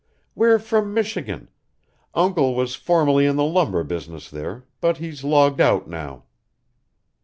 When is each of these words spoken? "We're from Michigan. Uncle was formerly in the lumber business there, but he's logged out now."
"We're 0.33 0.57
from 0.57 0.95
Michigan. 0.95 1.47
Uncle 2.15 2.55
was 2.55 2.73
formerly 2.73 3.27
in 3.27 3.35
the 3.35 3.43
lumber 3.43 3.83
business 3.83 4.31
there, 4.31 4.65
but 4.79 4.97
he's 4.97 5.23
logged 5.23 5.61
out 5.61 5.87
now." 5.87 6.23